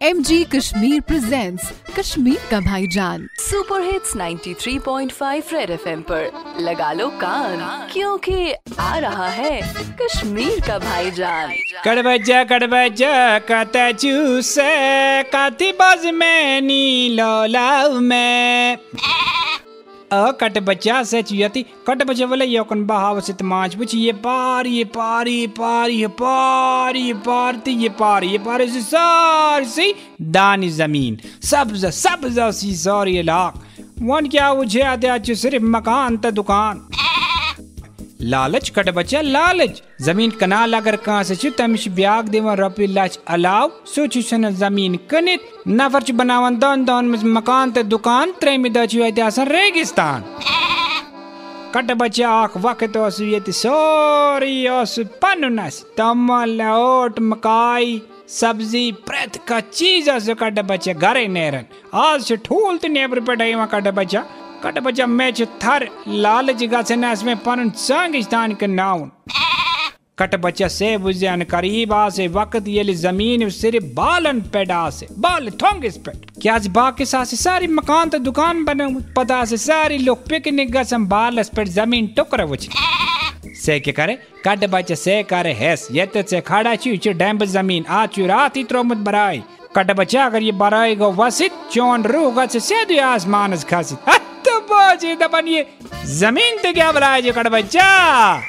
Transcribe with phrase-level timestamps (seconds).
[0.00, 7.08] M G Kashmir presents Kashmir का भाईजान super hits 93.5 red FM पर। लगा लो
[7.08, 9.60] कान क्योंकि आ रहा है
[10.02, 18.76] कश्मीर का भाईजान कड़बजा कड़बजा कता चूसे काती बाज में नी लौलाव में।
[20.12, 24.12] अ, कट बच्चा सच यति कट बच्चे बोले, ये कौन बहाव सित माच बुच ये
[24.24, 28.80] पार ये पार ये पार ये पार ये पार, ती ये पार ये पार से
[28.82, 33.64] सार सी दानी ज़मीन, सब्ज सब्ज सी सारी लाख।
[34.02, 36.87] वन क्या मुझे आते आज सिर्फ़ मकान त दुकान।
[38.20, 41.24] लालच कट बच्चा लालच। ज़मीन कनाल अगर कहाँ
[41.58, 43.70] तमिश ब्याग देवन रपि लाच अलाव।
[44.22, 49.20] सन ज़मीन कनित। नफर बनावन दन दन में मकान ते दुकान। त्रे में दचु आते
[49.20, 50.24] आसन रेगिस्तान।
[51.74, 54.66] कट आख वक्त ये सोरी
[55.22, 61.64] पनुनस तमल ओट मकाई, सब्ज़ी, प्रत का चीज़ कट बचा घरे नेरन।
[61.94, 64.24] आज से ठूल तो नेबर पे कट बच्चा
[64.64, 69.10] कट बच्चा मैच थर, लाल जगह से नस में पन संगिस्तान के नाउन।
[70.18, 75.96] कट बच्चा से बुझन करीब आसे, वक्त ये ज़मीन सिर्फ़ बालन पेडा से बाल थोंगिस
[75.98, 78.86] पे क्या आज बाकी सासे सारी मकान तो दुकान बने,
[79.16, 82.68] पता से सारी लोग पिकनिक गसम बालस पे ज़मीन टुकरा वच
[83.56, 84.18] से के करे?
[84.44, 88.26] कट बच्चा से करे हेस ये तो से खड़ा छु छु डैम्ब ज़मीन आ चु
[88.26, 89.42] रात ही त्रोमत बराई।
[89.76, 93.98] कट बचा अगर ये बराई गो वसित, चोन रूगा से सीधे आसमान खासित।
[94.70, 95.66] बाजी दबानिए
[96.18, 97.88] ज़मीन पे क्या बनाया जो कड़ बच्चा?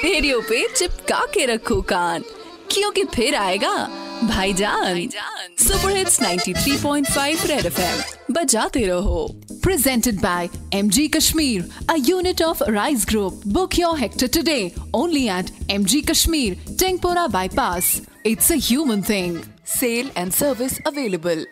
[0.00, 2.24] फेरियो पे चिपका के रखो कान।
[2.70, 3.74] क्योंकि फिर आएगा
[4.22, 5.08] भाई भाईजान।
[5.58, 9.26] सुपर हिट्स 93.5 रेड एफएम बजाते रहो।
[9.62, 14.60] Presented by MG Kashmir a unit of rice group book your Hector today
[14.94, 19.38] only at M G Kashmir Tengpora bypass it's a human thing
[19.80, 21.46] sale and service available